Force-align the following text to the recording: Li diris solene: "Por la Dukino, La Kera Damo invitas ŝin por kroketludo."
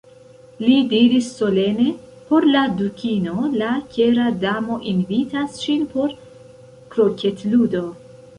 Li 0.67 0.75
diris 0.93 1.27
solene: 1.41 1.85
"Por 2.29 2.47
la 2.55 2.63
Dukino, 2.79 3.35
La 3.63 3.69
Kera 3.97 4.25
Damo 4.45 4.79
invitas 4.93 5.61
ŝin 5.67 5.85
por 5.93 6.17
kroketludo." 6.97 7.85